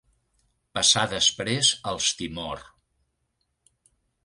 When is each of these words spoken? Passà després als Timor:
Passà 0.79 1.03
després 1.11 1.69
als 1.93 2.09
Timor: 2.23 2.65